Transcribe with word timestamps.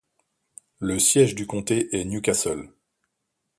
Le 0.79 0.97
siège 0.97 1.35
du 1.35 1.45
comté 1.45 1.95
est 1.95 2.05
New 2.05 2.21
Castle. 2.21 2.73